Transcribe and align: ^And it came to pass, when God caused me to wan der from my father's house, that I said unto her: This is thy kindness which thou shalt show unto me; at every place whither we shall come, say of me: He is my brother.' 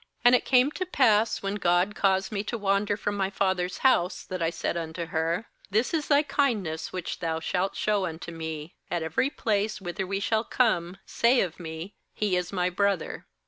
^And 0.25 0.33
it 0.33 0.45
came 0.45 0.71
to 0.71 0.85
pass, 0.87 1.43
when 1.43 1.57
God 1.61 1.93
caused 1.93 2.31
me 2.31 2.43
to 2.45 2.57
wan 2.57 2.85
der 2.85 2.97
from 2.97 3.15
my 3.15 3.29
father's 3.29 3.77
house, 3.85 4.23
that 4.23 4.41
I 4.41 4.49
said 4.49 4.75
unto 4.75 5.05
her: 5.05 5.45
This 5.69 5.93
is 5.93 6.07
thy 6.07 6.23
kindness 6.23 6.91
which 6.91 7.19
thou 7.19 7.39
shalt 7.39 7.75
show 7.75 8.07
unto 8.07 8.31
me; 8.31 8.73
at 8.89 9.03
every 9.03 9.29
place 9.29 9.79
whither 9.79 10.07
we 10.07 10.19
shall 10.19 10.43
come, 10.43 10.97
say 11.05 11.39
of 11.41 11.59
me: 11.59 11.93
He 12.15 12.35
is 12.35 12.51
my 12.51 12.67
brother.' 12.71 13.27